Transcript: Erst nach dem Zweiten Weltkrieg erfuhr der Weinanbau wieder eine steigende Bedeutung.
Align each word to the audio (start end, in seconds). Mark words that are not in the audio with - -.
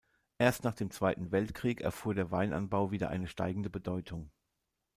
Erst 0.39 0.63
nach 0.63 0.73
dem 0.73 0.89
Zweiten 0.89 1.31
Weltkrieg 1.31 1.81
erfuhr 1.81 2.15
der 2.15 2.31
Weinanbau 2.31 2.89
wieder 2.89 3.09
eine 3.11 3.27
steigende 3.27 3.69
Bedeutung. 3.69 4.31